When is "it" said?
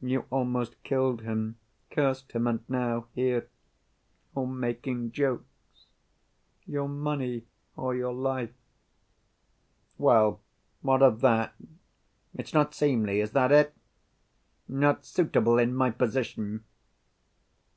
13.50-13.74